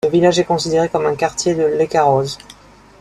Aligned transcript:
Le 0.03 0.09
village 0.09 0.39
est 0.39 0.45
considéré 0.45 0.89
comme 0.89 1.05
un 1.05 1.13
quartier 1.15 1.53
de 1.53 1.61
Lekaroz. 1.61 2.39